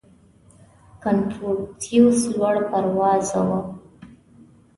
[1.03, 3.49] •کنفوسیوس لوړ پروازه و.